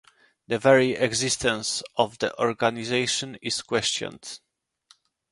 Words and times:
The 0.47 0.57
very 0.57 0.93
existence 0.93 1.83
of 1.95 2.17
the 2.17 2.35
organization 2.41 3.37
is 3.39 3.61
questioned. 3.61 4.39